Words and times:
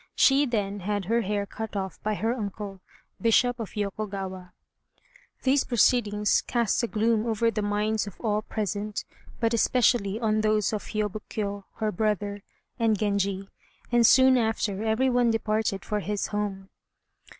She 0.15 0.47
then 0.47 0.79
had 0.79 1.05
her 1.05 1.21
hair 1.21 1.45
cut 1.45 1.75
off 1.75 2.01
by 2.01 2.15
her 2.15 2.33
uncle, 2.33 2.79
Bishop 3.21 3.59
of 3.59 3.75
Yokogawa. 3.75 4.51
These 5.43 5.63
proceedings 5.65 6.41
cast 6.47 6.81
a 6.81 6.87
gloom 6.87 7.27
over 7.27 7.51
the 7.51 7.61
minds 7.61 8.07
of 8.07 8.19
all 8.19 8.41
present, 8.41 9.05
but 9.39 9.53
especially 9.53 10.19
on 10.19 10.41
those 10.41 10.73
of 10.73 10.85
Hiôb 10.85 11.21
Kiô, 11.29 11.65
her 11.75 11.91
brother, 11.91 12.41
and 12.79 12.97
Genji; 12.97 13.49
and 13.91 14.03
soon 14.03 14.39
after 14.39 14.83
every 14.83 15.11
one 15.11 15.29
departed 15.29 15.85
for 15.85 15.99
his 15.99 16.25
home. 16.29 16.69